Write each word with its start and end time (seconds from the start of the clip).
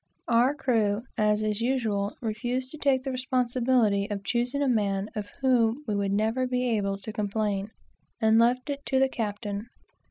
Our 0.27 0.55
crew, 0.55 1.03
as 1.15 1.43
is 1.43 1.61
usual, 1.61 2.15
refused 2.23 2.71
to 2.71 2.77
take 2.79 3.03
the 3.03 3.11
responsibility 3.11 4.09
of 4.09 4.23
choosing 4.23 4.63
a 4.63 4.67
man 4.67 5.11
of 5.15 5.29
whom 5.43 5.83
we 5.87 5.93
would 5.95 6.11
never 6.11 6.47
be 6.47 6.67
able 6.69 6.97
to 6.97 7.13
complain, 7.13 7.69
and 8.19 8.39
left 8.39 8.71
it 8.71 8.83
to 8.87 8.97
the 8.99 9.07
captain. 9.09 9.67